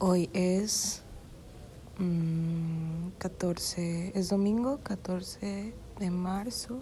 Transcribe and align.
Hoy 0.00 0.30
es 0.32 1.02
14, 3.18 4.12
mm, 4.14 4.16
es 4.16 4.28
domingo 4.28 4.78
14 4.84 5.74
de 5.98 6.10
marzo 6.12 6.80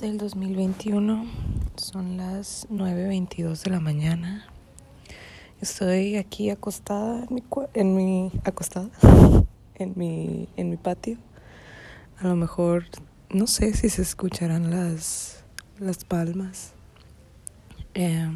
del 0.00 0.18
2021. 0.18 1.26
Son 1.76 2.16
las 2.16 2.68
9.22 2.70 3.62
de 3.62 3.70
la 3.70 3.78
mañana. 3.78 4.48
Estoy 5.60 6.16
aquí 6.16 6.50
acostada 6.50 7.24
en 7.24 7.34
mi, 7.36 7.44
en 7.74 7.94
mi 7.94 8.32
acostada 8.42 8.90
en 9.76 9.92
mi 9.94 10.48
en 10.56 10.70
mi 10.70 10.76
patio. 10.78 11.18
A 12.18 12.26
lo 12.26 12.34
mejor 12.34 12.86
no 13.30 13.46
sé 13.46 13.74
si 13.74 13.90
se 13.90 14.02
escucharán 14.02 14.70
las 14.70 15.44
las 15.78 16.04
palmas. 16.04 16.72
Eh, 17.94 18.28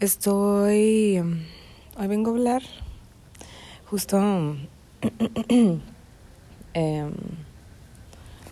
Estoy. 0.00 1.18
Hoy 1.98 2.06
vengo 2.06 2.30
a 2.30 2.34
hablar. 2.34 2.62
Justo. 3.84 4.56
Em, 6.72 7.12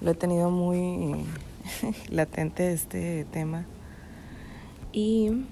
lo 0.00 0.10
he 0.10 0.14
tenido 0.14 0.50
muy 0.50 1.24
latente 2.10 2.74
este 2.74 3.24
tema. 3.32 3.64
Y. 4.92 5.46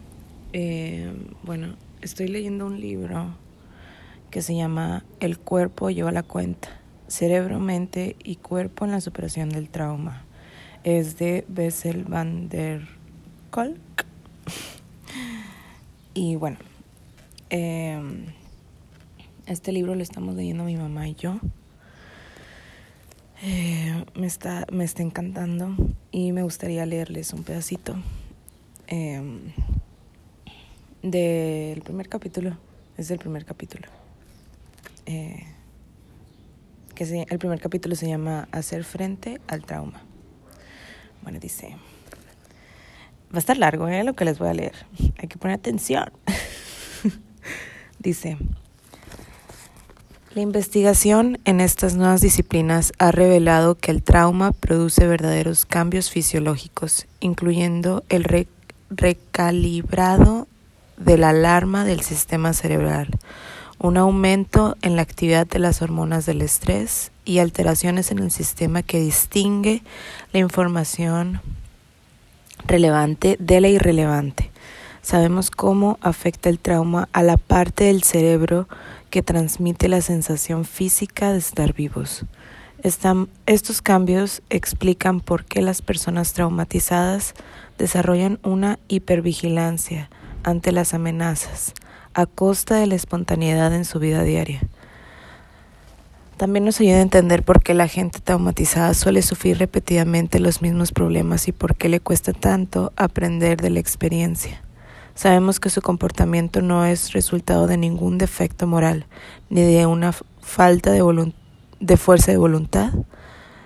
Em, 0.53 1.29
bueno, 1.43 1.77
estoy 2.03 2.29
leyendo 2.29 2.67
un 2.67 2.79
libro 2.79 3.35
que 4.31 4.43
se 4.43 4.55
llama 4.55 5.03
El 5.21 5.39
cuerpo 5.39 5.89
lleva 5.89 6.13
la 6.13 6.23
cuenta. 6.23 6.69
Cerebro, 7.09 7.59
mente 7.59 8.17
y 8.23 8.37
cuerpo 8.37 8.85
en 8.85 8.91
la 8.91 9.01
superación 9.01 9.49
del 9.49 9.71
trauma. 9.71 10.27
Es 10.85 11.17
de 11.17 11.47
Bessel 11.49 12.05
van 12.05 12.51
der 12.51 12.87
Kolk 13.51 14.06
y 16.17 16.35
bueno, 16.35 16.57
em, 17.51 18.25
este 19.45 19.71
libro 19.71 19.95
lo 19.95 20.03
estamos 20.03 20.35
leyendo 20.35 20.65
mi 20.65 20.75
mamá 20.75 21.07
y 21.07 21.15
yo. 21.15 21.39
Eh, 23.43 24.03
me, 24.15 24.27
está, 24.27 24.67
me 24.73 24.85
está 24.85 25.03
encantando 25.03 25.77
y 26.11 26.33
me 26.33 26.43
gustaría 26.43 26.87
leerles 26.87 27.35
un 27.35 27.45
pedacito 27.45 27.97
em, 28.87 29.53
del 31.03 31.83
primer 31.83 32.09
capítulo. 32.09 32.57
Es 32.97 33.11
el 33.11 33.19
primer 33.19 33.45
capítulo. 33.45 33.87
Eh, 35.05 35.45
que 36.95 37.27
el 37.29 37.39
primer 37.39 37.61
capítulo 37.61 37.95
se 37.95 38.09
llama 38.09 38.49
Hacer 38.53 38.85
frente 38.85 39.39
al 39.49 39.67
trauma. 39.67 40.01
Bueno, 41.23 41.39
dice... 41.39 41.77
Va 43.33 43.37
a 43.37 43.39
estar 43.39 43.59
largo, 43.59 43.89
¿eh? 43.89 44.05
Lo 44.05 44.15
que 44.15 44.25
les 44.25 44.39
voy 44.39 44.49
a 44.49 44.55
leer. 44.55 44.87
Hay 45.19 45.29
que 45.29 45.39
poner 45.39 45.59
atención. 45.59 46.11
Dice, 47.99 48.39
la 50.37 50.43
investigación 50.43 51.39
en 51.47 51.63
estas 51.63 51.95
nuevas 51.97 52.21
disciplinas 52.21 52.93
ha 52.99 53.11
revelado 53.11 53.75
que 53.75 53.91
el 53.91 54.03
trauma 54.03 54.53
produce 54.53 55.07
verdaderos 55.07 55.65
cambios 55.65 56.11
fisiológicos, 56.11 57.07
incluyendo 57.21 58.05
el 58.11 58.47
recalibrado 58.91 60.47
de 60.99 61.17
la 61.17 61.31
alarma 61.31 61.85
del 61.87 62.03
sistema 62.03 62.53
cerebral, 62.53 63.09
un 63.79 63.97
aumento 63.97 64.77
en 64.83 64.97
la 64.97 65.03
actividad 65.03 65.47
de 65.47 65.59
las 65.59 65.81
hormonas 65.81 66.27
del 66.27 66.43
estrés 66.43 67.13
y 67.25 67.39
alteraciones 67.39 68.11
en 68.11 68.19
el 68.19 68.31
sistema 68.31 68.83
que 68.83 69.01
distingue 69.01 69.83
la 70.33 70.41
información 70.41 71.41
relevante 72.67 73.37
de 73.41 73.61
la 73.61 73.69
irrelevante. 73.69 74.51
Sabemos 75.03 75.51
cómo 75.51 75.99
afecta 76.01 76.49
el 76.49 76.59
trauma 76.59 77.09
a 77.13 77.23
la 77.23 77.37
parte 77.37 77.85
del 77.85 78.03
cerebro 78.03 78.69
que 79.11 79.23
transmite 79.23 79.89
la 79.89 80.01
sensación 80.01 80.65
física 80.65 81.33
de 81.33 81.39
estar 81.39 81.73
vivos. 81.73 82.25
estos 83.47 83.83
cambios 83.83 84.43
explican 84.51 85.21
por 85.21 85.45
qué 85.45 85.63
las 85.63 85.81
personas 85.81 86.33
traumatizadas 86.33 87.35
desarrollan 87.79 88.39
una 88.43 88.79
hipervigilancia 88.89 90.11
ante 90.43 90.73
las 90.73 90.95
amenazas 90.95 91.73
a 92.15 92.27
costa 92.27 92.77
de 92.77 92.87
la 92.87 92.95
espontaneidad 92.95 93.75
en 93.75 93.85
su 93.85 93.99
vida 93.99 94.23
diaria. 94.23 94.61
También 96.37 96.67
nos 96.67 96.81
ayuda 96.81 96.97
a 96.97 97.03
entender 97.03 97.43
por 97.43 97.63
qué 97.63 97.73
la 97.73 97.89
gente 97.89 98.21
traumatizada 98.21 98.93
suele 98.93 99.23
sufrir 99.23 99.57
repetidamente 99.57 100.39
los 100.39 100.61
mismos 100.61 100.93
problemas 100.93 101.49
y 101.49 101.53
por 101.53 101.77
qué 101.77 101.89
le 101.89 101.99
cuesta 101.99 102.35
tanto 102.35 102.93
aprender 102.97 103.59
de 103.59 103.71
la 103.71 103.81
experiencia. 103.81 104.61
Sabemos 105.15 105.61
que 105.61 105.71
su 105.71 105.81
comportamiento 105.81 106.61
no 106.61 106.85
es 106.85 107.15
resultado 107.15 107.67
de 107.67 107.79
ningún 107.79 108.19
defecto 108.19 108.67
moral, 108.67 109.07
ni 109.49 109.63
de 109.63 109.87
una 109.87 110.13
falta 110.43 110.93
de, 110.93 111.97
fuerza 111.97 112.33
de 112.33 112.37
voluntad, 112.37 112.93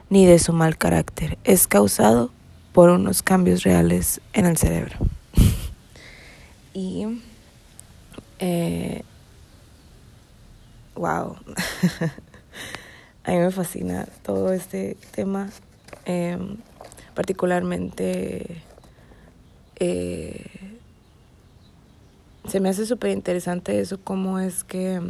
ni 0.09 0.27
de 0.27 0.39
su 0.39 0.53
mal 0.53 0.79
carácter. 0.79 1.39
Es 1.43 1.67
causado 1.67 2.31
por 2.73 2.91
unos 2.91 3.25
cambios 3.25 3.65
reales 3.65 4.21
en 4.33 4.47
el 4.47 4.57
cerebro. 4.57 4.97
y... 6.73 7.21
Eh, 8.39 9.03
wow. 10.95 11.37
A 13.31 13.33
mí 13.35 13.39
me 13.39 13.53
fascina 13.53 14.09
todo 14.25 14.53
este 14.53 14.97
tema, 15.13 15.51
em, 16.05 16.57
particularmente 17.15 18.61
eh, 19.77 20.47
se 22.49 22.59
me 22.59 22.71
hace 22.71 22.87
súper 22.87 23.13
interesante 23.13 23.79
eso, 23.79 24.01
cómo 24.03 24.41
es 24.41 24.65
que, 24.65 25.01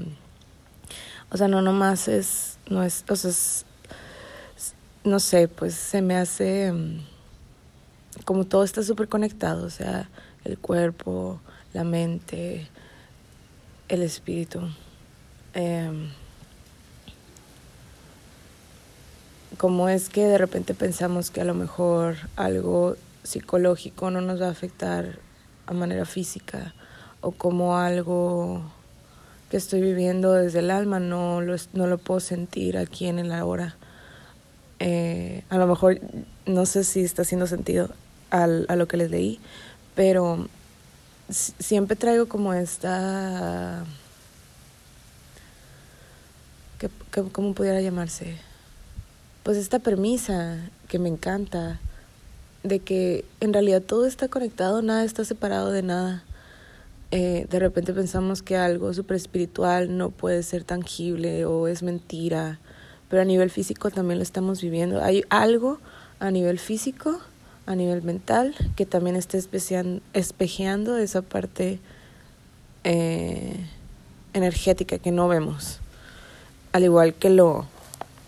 o 1.31 1.37
sea, 1.39 1.49
no 1.49 1.63
nomás 1.63 2.09
es, 2.09 2.59
no 2.69 2.83
es, 2.83 3.07
o 3.09 3.17
sea, 3.17 3.31
no 5.03 5.19
sé, 5.19 5.49
pues 5.49 5.73
se 5.73 6.03
me 6.03 6.15
hace 6.15 6.67
em, 6.67 7.01
como 8.27 8.45
todo 8.45 8.65
está 8.65 8.83
súper 8.83 9.09
conectado, 9.09 9.65
o 9.65 9.71
sea, 9.71 10.11
el 10.45 10.59
cuerpo, 10.59 11.41
la 11.73 11.85
mente, 11.85 12.69
el 13.89 14.03
espíritu. 14.03 14.61
Eh, 15.55 16.11
cómo 19.59 19.89
es 19.89 20.09
que 20.09 20.25
de 20.27 20.39
repente 20.39 20.75
pensamos 20.75 21.31
que 21.31 21.41
a 21.41 21.45
lo 21.45 21.55
mejor 21.55 22.17
algo 22.37 22.97
psicológico 23.23 24.11
no 24.11 24.21
nos 24.21 24.41
va 24.41 24.47
a 24.47 24.51
afectar 24.51 25.19
a 25.67 25.73
manera 25.73 26.05
física 26.05 26.75
o 27.21 27.33
como 27.33 27.77
algo 27.77 28.63
que 29.51 29.57
estoy 29.57 29.81
viviendo 29.81 30.33
desde 30.33 30.61
el 30.61 30.71
alma 30.71 31.01
no 31.01 31.41
lo, 31.41 31.57
no 31.73 31.87
lo 31.87 31.99
puedo 31.99 32.21
sentir 32.21 32.79
aquí 32.79 33.07
en 33.07 33.19
el 33.19 33.33
ahora. 33.33 33.77
Eh, 34.79 35.45
a 35.51 35.59
lo 35.59 35.67
mejor 35.67 36.01
no 36.47 36.65
sé 36.67 36.85
si 36.85 37.03
está 37.03 37.23
haciendo 37.23 37.47
sentido 37.47 37.91
al, 38.31 38.65
a 38.69 38.77
lo 38.77 38.89
que 38.89 38.97
les 38.97 39.11
leí, 39.11 39.41
pero 39.95 40.49
siempre 41.31 41.97
traigo 41.97 42.29
como 42.29 42.55
esta... 42.55 43.85
¿Cómo 47.33 47.53
pudiera 47.53 47.81
llamarse? 47.83 48.39
Pues 49.43 49.57
esta 49.57 49.79
premisa 49.79 50.59
que 50.89 50.99
me 50.99 51.09
encanta 51.09 51.81
de 52.63 52.81
que 52.81 53.25
en 53.41 53.53
realidad 53.53 53.83
todo 53.83 54.07
está 54.07 54.29
conectado, 54.29 54.83
nada 54.83 55.05
está 55.05 55.25
separado 55.25 55.71
de 55.71 55.83
nada. 55.83 56.25
Eh, 57.11 57.47
de 57.51 57.59
repente 57.59 57.93
pensamos 57.93 58.43
que 58.43 58.57
algo 58.57 58.93
súper 58.95 59.17
espiritual 59.17 59.97
no 59.97 60.11
puede 60.11 60.43
ser 60.43 60.65
tangible 60.65 61.45
o 61.45 61.67
es 61.67 61.83
mentira, 61.83 62.61
pero 63.09 63.23
a 63.23 63.25
nivel 63.25 63.51
físico 63.51 63.91
también 63.91 64.19
lo 64.19 64.23
estamos 64.23 64.61
viviendo. 64.61 65.03
Hay 65.03 65.25
algo 65.31 65.79
a 66.21 66.31
nivel 66.31 66.59
físico, 66.59 67.19
a 67.67 67.75
nivel 67.75 68.03
mental, 68.03 68.55
que 68.77 68.87
también 68.87 69.17
está 69.17 69.39
espejeando 69.39 70.99
esa 70.99 71.23
parte 71.23 71.81
eh, 72.85 73.57
energética 74.35 74.99
que 74.99 75.11
no 75.11 75.29
vemos, 75.29 75.81
al 76.73 76.85
igual 76.85 77.15
que 77.15 77.31
lo 77.31 77.67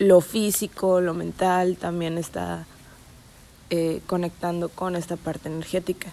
lo 0.02 0.20
físico, 0.20 1.00
lo 1.00 1.14
mental 1.14 1.76
también 1.76 2.18
está 2.18 2.66
eh, 3.70 4.00
conectando 4.08 4.68
con 4.68 4.96
esta 4.96 5.16
parte 5.16 5.48
energética. 5.48 6.10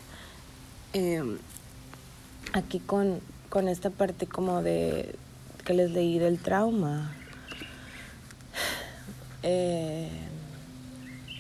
Em, 0.94 1.40
aquí 2.54 2.80
con, 2.80 3.20
con 3.50 3.68
esta 3.68 3.90
parte 3.90 4.28
como 4.28 4.62
de 4.62 5.16
que 5.66 5.74
les 5.74 5.92
leí 5.92 6.20
del 6.20 6.40
trauma. 6.40 7.16
Eh, 9.42 10.10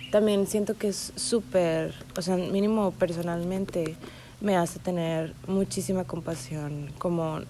también 0.09 0.47
siento 0.47 0.77
que 0.77 0.87
es 0.87 1.11
súper, 1.17 1.93
o 2.17 2.21
sea, 2.21 2.37
mínimo 2.37 2.91
personalmente 2.91 3.97
me 4.39 4.55
hace 4.55 4.79
tener 4.79 5.35
muchísima 5.47 6.05
compasión, 6.05 6.93
como, 6.97 7.41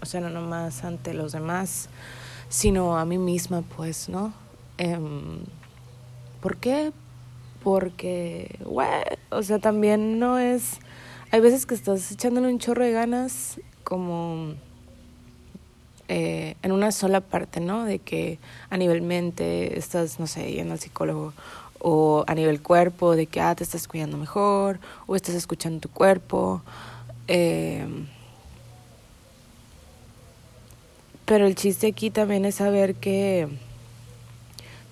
o 0.00 0.06
sea, 0.06 0.20
no 0.20 0.30
nomás 0.30 0.84
ante 0.84 1.12
los 1.12 1.32
demás, 1.32 1.88
sino 2.48 2.96
a 2.96 3.04
mí 3.04 3.18
misma, 3.18 3.62
pues, 3.62 4.08
¿no? 4.08 4.45
Eh, 4.78 4.98
¿Por 6.40 6.56
qué? 6.58 6.92
Porque, 7.62 8.58
o 9.30 9.42
sea, 9.42 9.58
también 9.58 10.18
no 10.18 10.38
es... 10.38 10.78
Hay 11.32 11.40
veces 11.40 11.66
que 11.66 11.74
estás 11.74 12.12
echándole 12.12 12.48
un 12.48 12.58
chorro 12.58 12.84
de 12.84 12.92
ganas 12.92 13.60
como 13.82 14.54
eh, 16.08 16.54
en 16.62 16.70
una 16.70 16.92
sola 16.92 17.20
parte, 17.20 17.58
¿no? 17.58 17.84
De 17.84 17.98
que 17.98 18.38
a 18.70 18.76
nivel 18.76 19.02
mente 19.02 19.76
estás, 19.76 20.20
no 20.20 20.28
sé, 20.28 20.52
yendo 20.52 20.74
al 20.74 20.80
psicólogo 20.80 21.32
o 21.80 22.24
a 22.28 22.34
nivel 22.34 22.62
cuerpo, 22.62 23.16
de 23.16 23.26
que 23.26 23.40
ah, 23.40 23.54
te 23.54 23.64
estás 23.64 23.88
cuidando 23.88 24.16
mejor 24.16 24.78
o 25.06 25.16
estás 25.16 25.34
escuchando 25.34 25.80
tu 25.80 25.88
cuerpo. 25.88 26.62
Eh, 27.26 27.84
pero 31.24 31.46
el 31.46 31.56
chiste 31.56 31.88
aquí 31.88 32.10
también 32.10 32.44
es 32.44 32.56
saber 32.56 32.94
que, 32.94 33.48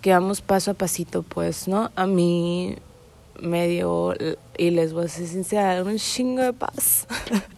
que 0.05 0.11
vamos 0.11 0.43
paso 0.43 0.73
a 0.73 0.75
pasito, 0.75 1.23
pues, 1.23 1.67
¿no? 1.67 1.91
A 1.97 2.07
mí 2.07 2.77
me 3.41 3.67
dio, 3.67 4.13
y 4.59 4.69
les 4.69 4.93
voy 4.93 5.07
a 5.07 5.09
ser 5.09 5.27
sincera, 5.27 5.83
un 5.83 5.97
chingo 5.97 6.43
de 6.43 6.53
paz. 6.53 7.07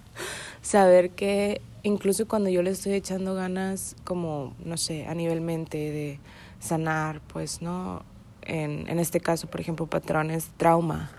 saber 0.62 1.10
que 1.10 1.60
incluso 1.82 2.28
cuando 2.28 2.48
yo 2.48 2.62
le 2.62 2.70
estoy 2.70 2.93
echando 2.93 3.34
ganas, 3.34 3.96
como, 4.04 4.54
no 4.64 4.76
sé, 4.76 5.08
a 5.08 5.14
nivel 5.14 5.40
mente 5.40 5.76
de 5.76 6.20
sanar, 6.60 7.20
pues, 7.20 7.62
¿no? 7.62 8.04
En, 8.43 8.88
en 8.88 9.00
este 9.00 9.19
caso, 9.19 9.49
por 9.49 9.60
ejemplo, 9.60 9.88
patrones, 9.88 10.50
trauma. 10.56 11.10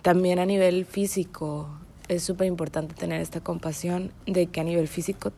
También 0.00 0.38
a 0.38 0.46
nivel 0.46 0.86
físico, 0.86 1.68
es 2.08 2.22
súper 2.22 2.46
importante 2.46 2.94
tener 2.94 3.20
esta 3.20 3.40
compasión 3.40 4.12
de 4.24 4.46
que 4.46 4.62
a 4.62 4.64
nivel 4.64 4.88
físico 4.88 5.30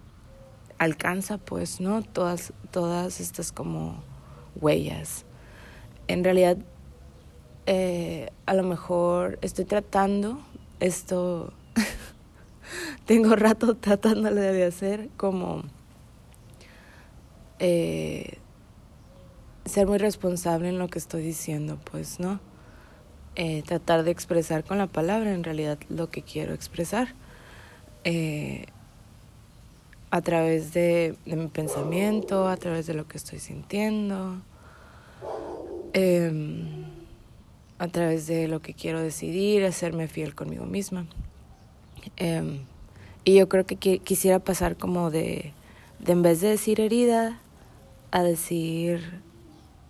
alcanza, 0.79 1.39
pues, 1.39 1.81
¿no? 1.81 2.03
Todas, 2.03 2.53
todas 2.71 3.19
estas 3.19 3.51
como 3.51 4.14
huellas. 4.61 5.25
En 6.09 6.25
realidad, 6.25 6.59
eh, 7.67 8.31
a 8.47 8.55
lo 8.55 8.63
mejor 8.63 9.39
estoy 9.43 9.65
tratando 9.65 10.39
esto 10.81 11.53
tengo 13.07 13.37
rato 13.37 13.77
tratándole 13.77 14.41
de 14.41 14.65
hacer 14.65 15.09
como 15.17 15.63
eh, 17.59 18.39
ser 19.65 19.87
muy 19.87 19.99
responsable 19.99 20.69
en 20.69 20.79
lo 20.79 20.89
que 20.89 20.99
estoy 20.99 21.23
diciendo, 21.23 21.79
pues, 21.91 22.21
¿no? 22.21 22.41
Eh, 23.37 23.63
tratar 23.63 24.05
de 24.05 24.11
expresar 24.11 24.63
con 24.63 24.79
la 24.79 24.87
palabra 24.87 25.33
en 25.33 25.43
realidad 25.43 25.79
lo 25.89 26.11
que 26.11 26.23
quiero 26.23 26.55
expresar 26.55 27.15
a 30.15 30.23
través 30.23 30.73
de, 30.73 31.17
mi 31.27 31.49
pensamiento, 31.49 32.47
a 32.47 32.57
través 32.57 32.87
de 32.87 32.95
lo 32.95 33.09
que 33.09 33.17
estoy 33.17 33.41
sintiendo, 33.41 34.41
eh, 35.93 36.33
a 37.81 37.89
través 37.89 38.29
de 38.29 38.47
lo 38.47 38.63
que 38.63 38.75
quiero 38.75 39.01
decidir, 39.01 39.65
hacerme 39.65 40.07
fiel 40.07 40.37
conmigo 40.37 40.67
misma. 40.67 41.09
Eh, 42.17 42.61
y 43.25 43.35
yo 43.35 43.49
creo 43.49 43.67
que 43.67 43.99
quisiera 43.99 44.39
pasar 44.39 44.77
como 44.77 45.11
de, 45.11 45.53
de 45.99 46.13
en 46.13 46.23
vez 46.23 46.41
de 46.41 46.51
decir 46.51 46.81
herida, 46.81 47.41
a 48.13 48.23
decir, 48.23 49.21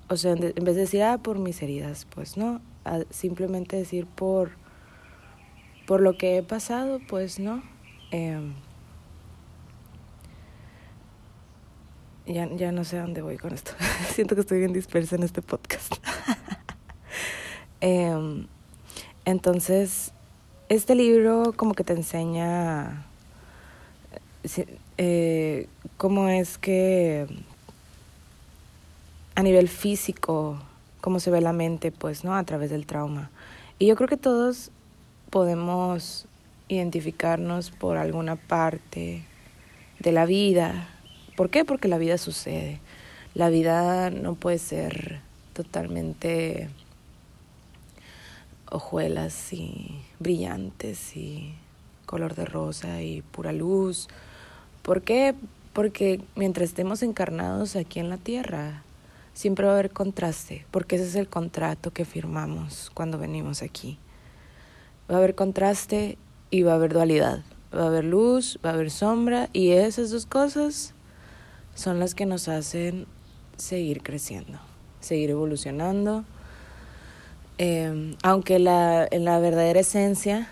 o 0.08 0.16
sea, 0.16 0.32
en 0.32 0.64
vez 0.64 0.74
de 0.74 0.80
decir, 0.80 1.02
ah, 1.02 1.18
por 1.18 1.38
mis 1.38 1.60
heridas, 1.60 2.06
pues 2.14 2.38
no, 2.38 2.62
a 2.86 3.00
simplemente 3.10 3.76
decir 3.76 4.06
por, 4.06 4.52
por 5.86 6.00
lo 6.00 6.16
que 6.16 6.38
he 6.38 6.42
pasado, 6.42 6.98
pues 7.10 7.38
no. 7.38 7.62
Eh, 8.10 8.40
ya, 12.26 12.48
ya 12.54 12.72
no 12.72 12.84
sé 12.84 12.98
a 12.98 13.02
dónde 13.02 13.22
voy 13.22 13.36
con 13.36 13.52
esto. 13.52 13.72
Siento 14.14 14.34
que 14.34 14.42
estoy 14.42 14.58
bien 14.58 14.72
dispersa 14.72 15.16
en 15.16 15.22
este 15.22 15.42
podcast. 15.42 15.94
eh, 17.80 18.46
entonces, 19.24 20.12
este 20.68 20.94
libro 20.94 21.52
como 21.56 21.74
que 21.74 21.84
te 21.84 21.92
enseña 21.92 23.06
eh, 24.98 25.68
cómo 25.96 26.28
es 26.28 26.58
que 26.58 27.26
a 29.34 29.42
nivel 29.42 29.68
físico, 29.68 30.58
cómo 31.00 31.20
se 31.20 31.30
ve 31.30 31.40
la 31.40 31.52
mente, 31.52 31.90
pues, 31.92 32.24
¿no? 32.24 32.34
A 32.36 32.44
través 32.44 32.70
del 32.70 32.86
trauma. 32.86 33.30
Y 33.78 33.86
yo 33.86 33.96
creo 33.96 34.08
que 34.08 34.16
todos 34.16 34.70
podemos 35.30 36.26
identificarnos 36.68 37.70
por 37.70 37.96
alguna 37.96 38.36
parte 38.36 39.24
de 39.98 40.12
la 40.12 40.26
vida. 40.26 40.88
¿Por 41.36 41.50
qué? 41.50 41.64
Porque 41.64 41.88
la 41.88 41.98
vida 41.98 42.18
sucede. 42.18 42.80
La 43.34 43.48
vida 43.48 44.10
no 44.10 44.34
puede 44.34 44.58
ser 44.58 45.20
totalmente 45.52 46.68
hojuelas 48.70 49.52
y 49.52 50.00
brillantes 50.18 51.16
y 51.16 51.54
color 52.06 52.34
de 52.34 52.44
rosa 52.44 53.02
y 53.02 53.22
pura 53.22 53.52
luz 53.52 54.08
¿Por 54.84 55.00
qué? 55.00 55.34
Porque 55.72 56.20
mientras 56.36 56.68
estemos 56.68 57.02
encarnados 57.02 57.74
aquí 57.74 58.00
en 58.00 58.10
la 58.10 58.18
tierra, 58.18 58.82
siempre 59.32 59.64
va 59.64 59.72
a 59.72 59.74
haber 59.76 59.90
contraste, 59.90 60.66
porque 60.70 60.96
ese 60.96 61.06
es 61.06 61.14
el 61.14 61.26
contrato 61.26 61.90
que 61.90 62.04
firmamos 62.04 62.90
cuando 62.92 63.16
venimos 63.18 63.62
aquí. 63.62 63.96
Va 65.10 65.14
a 65.14 65.18
haber 65.18 65.34
contraste 65.34 66.18
y 66.50 66.64
va 66.64 66.72
a 66.72 66.74
haber 66.74 66.92
dualidad. 66.92 67.42
Va 67.74 67.84
a 67.84 67.86
haber 67.86 68.04
luz, 68.04 68.58
va 68.62 68.70
a 68.70 68.72
haber 68.74 68.90
sombra 68.90 69.48
y 69.54 69.70
esas 69.70 70.10
dos 70.10 70.26
cosas 70.26 70.93
son 71.74 71.98
las 71.98 72.14
que 72.14 72.26
nos 72.26 72.48
hacen 72.48 73.06
seguir 73.56 74.02
creciendo, 74.02 74.58
seguir 75.00 75.30
evolucionando. 75.30 76.24
Eh, 77.58 78.16
aunque 78.22 78.58
la, 78.58 79.06
en 79.10 79.24
la 79.24 79.38
verdadera 79.38 79.80
esencia 79.80 80.48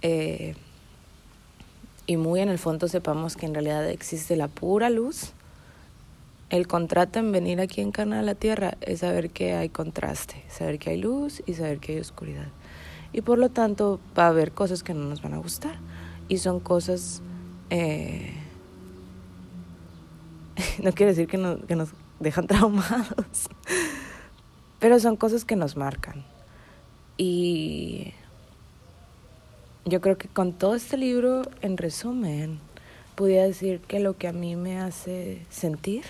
eh, 0.00 0.54
y 2.06 2.16
muy 2.16 2.40
en 2.40 2.48
el 2.48 2.58
fondo 2.58 2.88
sepamos 2.88 3.36
que 3.36 3.44
en 3.46 3.54
realidad 3.54 3.88
existe 3.88 4.36
la 4.36 4.48
pura 4.48 4.88
luz, 4.88 5.32
el 6.48 6.68
contrato 6.68 7.18
en 7.18 7.32
venir 7.32 7.60
aquí 7.60 7.80
en 7.80 7.90
Cana 7.90 8.20
a 8.20 8.22
la 8.22 8.34
Tierra 8.34 8.78
es 8.80 9.00
saber 9.00 9.30
que 9.30 9.54
hay 9.54 9.68
contraste, 9.68 10.44
saber 10.48 10.78
que 10.78 10.90
hay 10.90 10.98
luz 10.98 11.42
y 11.44 11.54
saber 11.54 11.80
que 11.80 11.94
hay 11.94 11.98
oscuridad. 11.98 12.46
Y 13.12 13.22
por 13.22 13.38
lo 13.38 13.48
tanto 13.48 13.98
va 14.16 14.26
a 14.26 14.28
haber 14.28 14.52
cosas 14.52 14.82
que 14.82 14.94
no 14.94 15.08
nos 15.08 15.22
van 15.22 15.34
a 15.34 15.38
gustar. 15.38 15.76
Y 16.28 16.38
son 16.38 16.60
cosas... 16.60 17.22
Eh, 17.70 18.45
no 20.82 20.92
quiere 20.92 21.12
decir 21.12 21.28
que, 21.28 21.38
no, 21.38 21.64
que 21.66 21.76
nos 21.76 21.90
dejan 22.20 22.46
traumados, 22.48 23.48
pero 24.78 24.98
son 25.00 25.16
cosas 25.16 25.44
que 25.44 25.56
nos 25.56 25.76
marcan. 25.76 26.24
Y 27.18 28.12
yo 29.84 30.00
creo 30.00 30.18
que 30.18 30.28
con 30.28 30.52
todo 30.52 30.74
este 30.74 30.96
libro, 30.96 31.42
en 31.62 31.76
resumen, 31.76 32.58
podría 33.14 33.44
decir 33.44 33.80
que 33.80 34.00
lo 34.00 34.16
que 34.16 34.28
a 34.28 34.32
mí 34.32 34.56
me 34.56 34.78
hace 34.80 35.46
sentir 35.48 36.04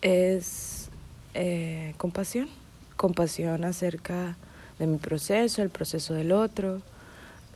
es 0.00 0.88
eh, 1.34 1.94
compasión, 1.98 2.48
compasión 2.96 3.64
acerca 3.64 4.36
de 4.78 4.86
mi 4.86 4.98
proceso, 4.98 5.62
el 5.62 5.70
proceso 5.70 6.14
del 6.14 6.32
otro, 6.32 6.80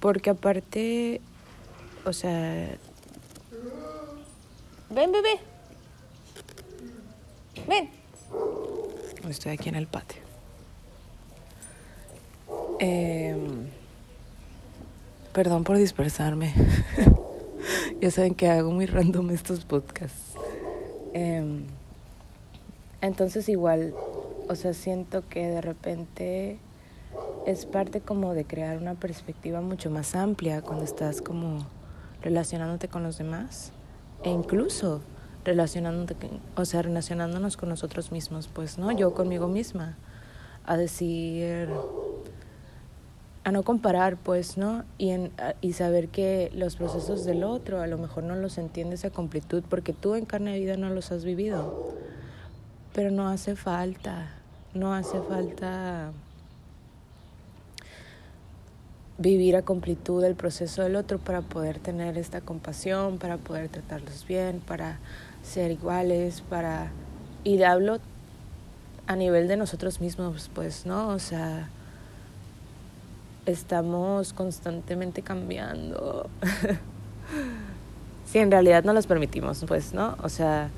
porque 0.01 0.31
aparte, 0.31 1.21
o 2.05 2.13
sea, 2.13 2.77
ven 4.91 5.13
bebé, 5.13 5.41
ven, 7.69 7.90
estoy 9.28 9.52
aquí 9.52 9.69
en 9.69 9.75
el 9.76 9.87
patio. 9.87 10.23
Eh, 12.78 13.37
Perdón 15.33 15.64
por 15.64 15.78
dispersarme. 15.78 16.52
ya 18.02 18.11
saben 18.11 18.35
que 18.35 18.50
hago 18.50 18.71
muy 18.71 18.85
random 18.85 19.31
estos 19.31 19.64
podcasts. 19.64 20.35
Eh, 21.14 21.62
entonces 23.00 23.49
igual, 23.49 23.95
o 24.49 24.54
sea, 24.54 24.75
siento 24.75 25.26
que 25.31 25.49
de 25.49 25.62
repente 25.62 26.59
es 27.47 27.64
parte 27.64 28.02
como 28.02 28.35
de 28.35 28.45
crear 28.45 28.76
una 28.76 28.95
perspectiva 28.95 29.62
mucho 29.62 29.90
más 29.90 30.14
amplia 30.14 30.61
cuando 30.61 30.85
estás 30.85 31.23
como 31.23 31.66
relacionándote 32.21 32.88
con 32.88 33.02
los 33.02 33.16
demás 33.16 33.73
e 34.25 34.31
incluso 34.31 35.00
relacionándote, 35.45 36.17
o 36.57 36.65
sea, 36.65 36.83
relacionándonos 36.83 37.57
con 37.57 37.69
nosotros 37.69 38.13
mismos, 38.13 38.49
pues, 38.53 38.79
¿no? 38.79 38.93
Yo 38.93 39.13
conmigo 39.15 39.49
misma, 39.49 39.97
a 40.65 40.77
decir, 40.77 41.69
a 43.45 43.51
no 43.51 43.63
comparar, 43.63 44.17
pues, 44.17 44.57
¿no? 44.57 44.85
Y, 44.99 45.11
en, 45.11 45.33
y 45.61 45.73
saber 45.73 46.09
que 46.09 46.51
los 46.55 46.77
procesos 46.77 47.25
del 47.25 47.43
otro 47.43 47.81
a 47.81 47.87
lo 47.87 47.99
mejor 47.99 48.25
no 48.25 48.37
los 48.37 48.59
entiendes 48.59 49.05
a 49.05 49.11
completud 49.11 49.65
porque 49.69 49.93
tú 49.93 50.15
en 50.15 50.25
carne 50.25 50.53
de 50.53 50.61
vida 50.61 50.77
no 50.77 50.91
los 50.91 51.11
has 51.11 51.25
vivido. 51.25 51.95
Pero 52.93 53.11
no 53.11 53.29
hace 53.29 53.57
falta, 53.57 54.29
no 54.75 54.95
hace 54.95 55.21
falta 55.23 56.13
vivir 59.19 59.57
a 59.57 59.63
completud 59.63 60.25
el 60.25 60.35
proceso 60.35 60.83
del 60.83 60.97
otro 60.97 61.19
para 61.19 61.43
poder 61.43 61.79
tener 61.79 62.19
esta 62.19 62.41
compasión, 62.41 63.19
para 63.19 63.39
poder 63.39 63.69
tratarlos 63.69 64.27
bien, 64.27 64.61
para 64.61 64.99
ser 65.43 65.71
iguales, 65.71 66.43
para... 66.43 66.91
Y 67.45 67.63
hablo 67.63 67.99
a 69.07 69.17
nivel 69.17 69.49
de 69.49 69.57
nosotros 69.57 70.01
mismos, 70.01 70.51
pues, 70.55 70.87
¿no? 70.87 71.09
O 71.09 71.19
sea 71.19 71.69
estamos 73.47 74.33
constantemente 74.33 75.23
cambiando. 75.23 76.29
si 78.27 78.39
en 78.39 78.51
realidad 78.51 78.85
no 78.85 78.93
los 78.93 79.07
permitimos, 79.07 79.65
pues, 79.67 79.93
¿no? 79.93 80.17
O 80.23 80.29
sea, 80.29 80.71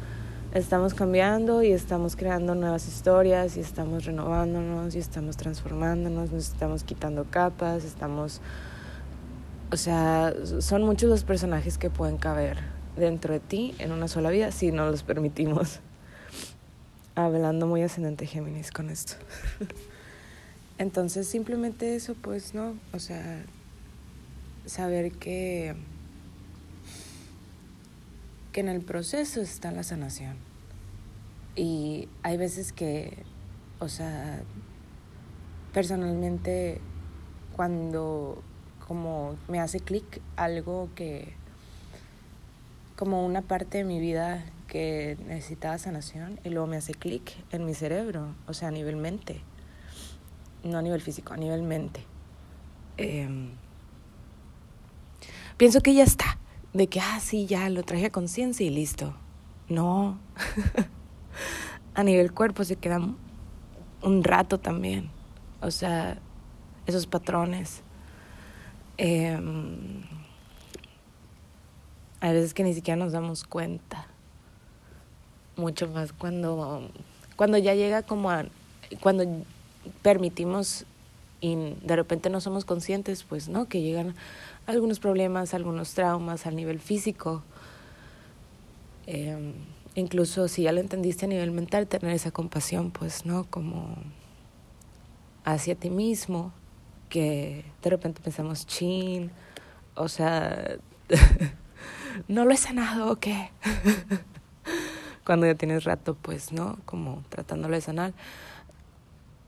estamos 0.52 0.94
cambiando 0.94 1.62
y 1.62 1.72
estamos 1.72 2.16
creando 2.16 2.54
nuevas 2.54 2.88
historias 2.88 3.56
y 3.56 3.60
estamos 3.60 4.04
renovándonos 4.04 4.94
y 4.94 4.98
estamos 4.98 5.36
transformándonos, 5.36 6.32
nos 6.32 6.48
estamos 6.52 6.84
quitando 6.84 7.24
capas, 7.24 7.84
estamos... 7.84 8.40
O 9.72 9.76
sea, 9.76 10.32
son 10.60 10.84
muchos 10.84 11.10
los 11.10 11.24
personajes 11.24 11.78
que 11.78 11.90
pueden 11.90 12.16
caber 12.16 12.73
dentro 12.96 13.32
de 13.34 13.40
ti 13.40 13.74
en 13.78 13.92
una 13.92 14.08
sola 14.08 14.30
vida 14.30 14.50
si 14.52 14.72
no 14.72 14.90
los 14.90 15.02
permitimos. 15.02 15.80
Hablando 17.14 17.66
muy 17.66 17.82
ascendente 17.82 18.26
Géminis 18.26 18.70
con 18.70 18.90
esto. 18.90 19.14
Entonces 20.78 21.28
simplemente 21.28 21.94
eso, 21.94 22.14
pues 22.14 22.54
no, 22.54 22.74
o 22.92 22.98
sea, 22.98 23.44
saber 24.66 25.12
que 25.12 25.76
que 28.54 28.60
en 28.60 28.68
el 28.68 28.82
proceso 28.82 29.40
está 29.40 29.72
la 29.72 29.82
sanación. 29.82 30.36
Y 31.56 32.08
hay 32.22 32.36
veces 32.36 32.72
que, 32.72 33.24
o 33.80 33.88
sea, 33.88 34.42
personalmente 35.72 36.80
cuando 37.56 38.42
como 38.86 39.36
me 39.48 39.58
hace 39.58 39.80
clic 39.80 40.20
algo 40.36 40.88
que, 40.94 41.34
como 42.96 43.24
una 43.24 43.42
parte 43.42 43.78
de 43.78 43.84
mi 43.84 44.00
vida 44.00 44.44
que 44.68 45.16
necesitaba 45.26 45.78
sanación 45.78 46.40
y 46.44 46.50
luego 46.50 46.66
me 46.66 46.76
hace 46.76 46.94
clic 46.94 47.32
en 47.50 47.64
mi 47.64 47.74
cerebro, 47.74 48.34
o 48.46 48.54
sea, 48.54 48.68
a 48.68 48.70
nivel 48.70 48.96
mente, 48.96 49.40
no 50.62 50.78
a 50.78 50.82
nivel 50.82 51.00
físico, 51.00 51.32
a 51.32 51.36
nivel 51.36 51.62
mente. 51.62 52.04
Em, 52.96 53.50
pienso 55.56 55.80
que 55.80 55.94
ya 55.94 56.04
está 56.04 56.38
de 56.72 56.88
que, 56.88 57.00
ah, 57.00 57.20
sí, 57.20 57.46
ya 57.46 57.68
lo 57.70 57.82
traje 57.82 58.06
a 58.06 58.10
conciencia 58.10 58.66
y 58.66 58.70
listo. 58.70 59.14
No. 59.68 60.18
a 61.94 62.02
nivel 62.02 62.32
cuerpo 62.32 62.64
se 62.64 62.76
queda 62.76 63.00
un 64.02 64.24
rato 64.24 64.58
también. 64.58 65.10
O 65.60 65.70
sea, 65.70 66.18
esos 66.86 67.06
patrones. 67.06 67.82
Em, 68.96 70.02
hay 72.24 72.32
veces 72.32 72.54
que 72.54 72.64
ni 72.64 72.72
siquiera 72.72 72.96
nos 72.96 73.12
damos 73.12 73.44
cuenta. 73.44 74.06
Mucho 75.56 75.88
más 75.88 76.14
cuando, 76.14 76.88
cuando 77.36 77.58
ya 77.58 77.74
llega 77.74 78.02
como 78.02 78.30
a... 78.30 78.46
Cuando 79.00 79.26
permitimos 80.00 80.86
y 81.42 81.74
de 81.82 81.96
repente 81.96 82.30
no 82.30 82.40
somos 82.40 82.64
conscientes, 82.64 83.24
pues, 83.24 83.50
¿no? 83.50 83.68
Que 83.68 83.82
llegan 83.82 84.14
algunos 84.66 85.00
problemas, 85.00 85.52
algunos 85.52 85.92
traumas 85.92 86.46
a 86.46 86.50
nivel 86.50 86.80
físico. 86.80 87.42
Em, 89.06 89.52
incluso 89.94 90.48
si 90.48 90.62
ya 90.62 90.72
lo 90.72 90.80
entendiste 90.80 91.26
a 91.26 91.28
nivel 91.28 91.50
mental, 91.50 91.86
tener 91.86 92.14
esa 92.14 92.30
compasión, 92.30 92.90
pues, 92.90 93.26
¿no? 93.26 93.44
Como 93.50 93.98
hacia 95.44 95.74
ti 95.74 95.90
mismo, 95.90 96.54
que 97.10 97.66
de 97.82 97.90
repente 97.90 98.22
pensamos, 98.22 98.66
chin, 98.66 99.30
o 99.94 100.08
sea, 100.08 100.78
no 102.28 102.44
lo 102.44 102.52
he 102.52 102.56
sanado 102.56 103.10
o 103.10 103.16
qué. 103.16 103.50
Cuando 105.24 105.46
ya 105.46 105.54
tienes 105.54 105.84
rato, 105.84 106.14
pues, 106.20 106.52
¿no? 106.52 106.78
Como 106.84 107.22
tratándolo 107.28 107.74
de 107.74 107.80
sanar. 107.80 108.12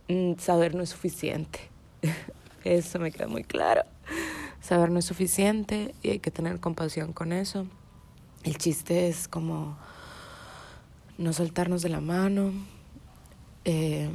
Mm, 0.09 0.39
saber 0.39 0.75
no 0.75 0.83
es 0.83 0.91
suficiente. 0.91 1.61
Eso 2.65 2.99
me 2.99 3.13
queda 3.13 3.29
muy 3.29 3.45
claro. 3.45 3.83
Saber 4.61 4.91
no 4.91 4.99
es 4.99 5.05
suficiente 5.05 5.95
y 6.03 6.11
hay 6.11 6.19
que 6.19 6.31
tener 6.31 6.59
compasión 6.59 7.13
con 7.13 7.33
eso. 7.33 7.67
El 8.43 8.59
chiste 8.59 9.09
es 9.09 9.29
como 9.29 9.77
no 11.19 11.33
soltarnos 11.33 11.83
de 11.83 11.89
la 11.89 12.01
mano, 12.01 12.53
eh, 13.65 14.11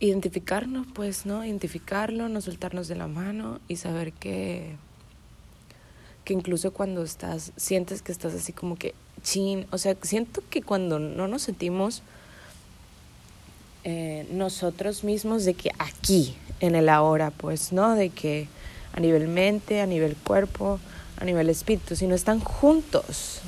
identificarnos, 0.00 0.86
pues, 0.92 1.26
¿no? 1.26 1.44
Identificarlo, 1.44 2.28
no 2.28 2.40
soltarnos 2.40 2.88
de 2.88 2.96
la 2.96 3.06
mano 3.06 3.60
y 3.68 3.76
saber 3.76 4.12
que, 4.12 4.76
que 6.26 6.34
incluso 6.34 6.72
cuando 6.72 7.04
estás, 7.04 7.52
sientes 7.56 8.02
que 8.02 8.10
estás 8.10 8.34
así 8.34 8.52
como 8.52 8.74
que 8.74 8.94
chin, 9.22 9.64
o 9.70 9.78
sea, 9.78 9.96
siento 10.02 10.42
que 10.50 10.60
cuando 10.60 10.98
no 10.98 11.28
nos 11.28 11.42
sentimos 11.42 12.02
eh, 13.84 14.26
nosotros 14.32 15.04
mismos 15.04 15.44
de 15.44 15.54
que 15.54 15.70
aquí, 15.78 16.34
en 16.58 16.74
el 16.74 16.88
ahora, 16.88 17.30
pues, 17.30 17.72
¿no? 17.72 17.94
De 17.94 18.10
que 18.10 18.48
a 18.92 18.98
nivel 18.98 19.28
mente, 19.28 19.80
a 19.80 19.86
nivel 19.86 20.16
cuerpo, 20.16 20.80
a 21.16 21.24
nivel 21.24 21.48
espíritu, 21.48 21.94
si 21.94 22.08
no 22.08 22.16
están 22.16 22.40
juntos. 22.40 23.38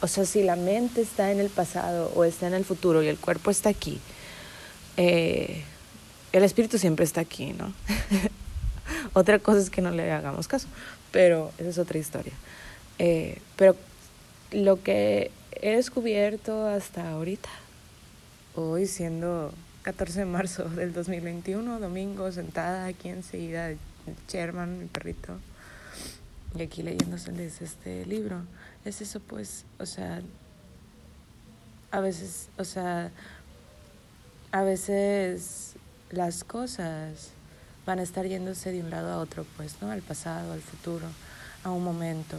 O 0.00 0.06
sea, 0.06 0.24
si 0.24 0.44
la 0.44 0.54
mente 0.54 1.00
está 1.00 1.32
en 1.32 1.40
el 1.40 1.50
pasado 1.50 2.12
o 2.14 2.22
está 2.22 2.46
en 2.46 2.54
el 2.54 2.64
futuro 2.64 3.02
y 3.02 3.08
el 3.08 3.18
cuerpo 3.18 3.50
está 3.50 3.70
aquí, 3.70 3.98
eh, 4.96 5.64
el 6.30 6.44
espíritu 6.44 6.78
siempre 6.78 7.04
está 7.04 7.22
aquí, 7.22 7.54
¿no? 7.54 7.72
otra 9.12 9.38
cosa 9.38 9.60
es 9.60 9.70
que 9.70 9.82
no 9.82 9.90
le 9.90 10.10
hagamos 10.12 10.48
caso, 10.48 10.68
pero 11.10 11.52
esa 11.58 11.68
es 11.68 11.78
otra 11.78 11.98
historia. 11.98 12.32
Eh, 12.98 13.38
pero 13.56 13.76
lo 14.52 14.82
que 14.82 15.30
he 15.52 15.76
descubierto 15.76 16.66
hasta 16.66 17.10
ahorita, 17.10 17.48
hoy 18.54 18.86
siendo 18.86 19.52
14 19.82 20.20
de 20.20 20.26
marzo 20.26 20.64
del 20.68 20.92
2021, 20.92 21.80
domingo, 21.80 22.30
sentada 22.32 22.86
aquí 22.86 23.08
enseguida 23.08 23.70
Sherman, 24.28 24.78
mi 24.80 24.86
perrito, 24.86 25.38
y 26.56 26.62
aquí 26.62 26.82
leyéndoseles 26.82 27.62
este 27.62 28.04
libro. 28.06 28.42
Es 28.84 29.00
eso, 29.00 29.20
pues, 29.20 29.64
o 29.78 29.86
sea, 29.86 30.22
a 31.90 32.00
veces, 32.00 32.48
o 32.58 32.64
sea, 32.64 33.10
a 34.52 34.62
veces 34.62 35.74
las 36.10 36.44
cosas 36.44 37.30
van 37.90 37.98
a 37.98 38.02
estar 38.02 38.24
yéndose 38.24 38.70
de 38.70 38.80
un 38.80 38.90
lado 38.90 39.10
a 39.12 39.18
otro, 39.18 39.44
pues, 39.56 39.82
¿no? 39.82 39.90
Al 39.90 40.00
pasado, 40.00 40.52
al 40.52 40.60
futuro, 40.60 41.06
a 41.64 41.70
un 41.70 41.82
momento. 41.82 42.36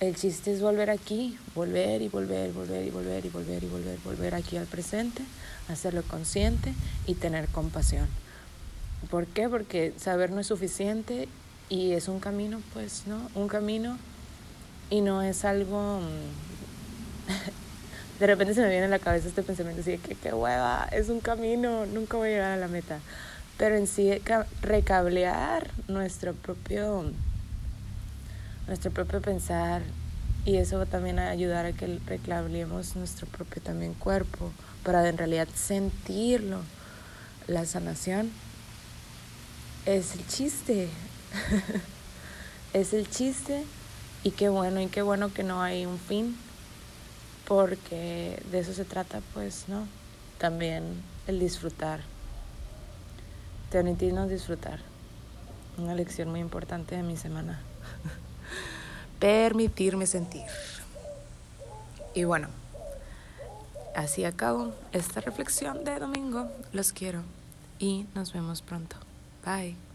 El 0.00 0.16
chiste 0.16 0.50
es 0.50 0.62
volver 0.62 0.88
aquí, 0.88 1.38
volver 1.54 2.00
y 2.00 2.08
volver, 2.08 2.50
volver 2.52 2.86
y 2.86 2.90
volver 2.90 3.26
y 3.26 3.28
volver 3.28 3.62
y 3.62 3.66
volver, 3.66 3.98
volver 4.02 4.34
aquí 4.34 4.56
al 4.56 4.64
presente, 4.64 5.22
hacerlo 5.68 6.02
consciente 6.04 6.72
y 7.06 7.16
tener 7.16 7.48
compasión. 7.48 8.08
¿Por 9.10 9.26
qué? 9.26 9.46
Porque 9.50 9.92
saber 9.98 10.30
no 10.30 10.40
es 10.40 10.46
suficiente 10.46 11.28
y 11.68 11.92
es 11.92 12.08
un 12.08 12.18
camino, 12.18 12.62
pues, 12.72 13.02
¿no? 13.06 13.20
Un 13.34 13.46
camino 13.46 13.98
y 14.88 15.02
no 15.02 15.20
es 15.20 15.44
algo... 15.44 16.00
Mm, 16.00 16.30
de 18.20 18.26
repente 18.26 18.54
se 18.54 18.62
me 18.62 18.70
viene 18.70 18.86
a 18.86 18.88
la 18.88 19.00
cabeza 19.00 19.28
este 19.28 19.42
pensamiento 19.42 19.82
así 19.82 19.90
de 19.90 19.98
que 19.98 20.14
qué 20.14 20.32
hueva, 20.32 20.88
es 20.92 21.10
un 21.10 21.20
camino, 21.20 21.84
nunca 21.84 22.16
voy 22.16 22.28
a 22.28 22.32
llegar 22.32 22.52
a 22.52 22.56
la 22.56 22.68
meta. 22.68 23.00
Pero 23.60 23.76
en 23.76 23.86
sí 23.86 24.10
recablear 24.62 25.70
nuestro 25.86 26.32
propio 26.32 27.04
nuestro 28.66 28.90
propio 28.90 29.20
pensar 29.20 29.82
y 30.46 30.56
eso 30.56 30.78
va 30.78 30.86
también 30.86 31.18
a 31.18 31.28
ayudar 31.28 31.66
a 31.66 31.72
que 31.72 31.98
reclamemos 32.06 32.96
nuestro 32.96 33.26
propio 33.26 33.60
también 33.60 33.92
cuerpo 33.92 34.50
para 34.82 35.06
en 35.06 35.18
realidad 35.18 35.46
sentirlo. 35.54 36.62
La 37.48 37.66
sanación 37.66 38.30
es 39.84 40.14
el 40.14 40.26
chiste, 40.26 40.88
es 42.72 42.94
el 42.94 43.10
chiste 43.10 43.64
y 44.24 44.30
qué 44.30 44.48
bueno 44.48 44.80
y 44.80 44.86
qué 44.86 45.02
bueno 45.02 45.34
que 45.34 45.42
no 45.42 45.60
hay 45.60 45.84
un 45.84 45.98
fin 45.98 46.34
porque 47.46 48.42
de 48.50 48.60
eso 48.60 48.72
se 48.72 48.86
trata 48.86 49.20
pues, 49.34 49.64
¿no? 49.68 49.86
También 50.38 51.02
el 51.26 51.38
disfrutar, 51.38 52.00
permitirnos 53.70 54.28
disfrutar, 54.28 54.80
una 55.78 55.94
lección 55.94 56.30
muy 56.30 56.40
importante 56.40 56.96
de 56.96 57.02
mi 57.02 57.16
semana. 57.16 57.60
permitirme 59.20 60.06
sentir. 60.06 60.46
Y 62.14 62.24
bueno, 62.24 62.48
así 63.94 64.24
acabo 64.24 64.72
esta 64.92 65.20
reflexión 65.20 65.84
de 65.84 65.98
domingo. 65.98 66.48
Los 66.72 66.92
quiero 66.92 67.22
y 67.78 68.06
nos 68.14 68.32
vemos 68.32 68.62
pronto. 68.62 68.96
Bye. 69.44 69.89